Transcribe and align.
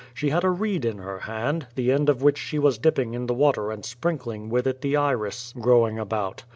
She 0.15 0.31
had 0.31 0.43
a 0.43 0.49
reed 0.49 0.83
in 0.83 0.97
her 0.97 1.19
hand, 1.19 1.67
the 1.75 1.91
end 1.91 2.09
of 2.09 2.23
which 2.23 2.39
she 2.39 2.57
was 2.57 2.79
dip 2.79 2.95
ping 2.95 3.13
in 3.13 3.27
the 3.27 3.35
water 3.35 3.69
and 3.69 3.85
sprinkling 3.85 4.49
with 4.49 4.65
it 4.65 4.81
the 4.81 4.95
iris 4.97 5.53
growing 5.55 5.99
about. 5.99 6.43